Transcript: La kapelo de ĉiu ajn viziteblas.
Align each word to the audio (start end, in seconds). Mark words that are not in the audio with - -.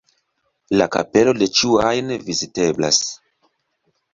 La 0.81 0.87
kapelo 0.95 1.35
de 1.41 1.49
ĉiu 1.59 1.77
ajn 1.91 2.09
viziteblas. 2.31 3.03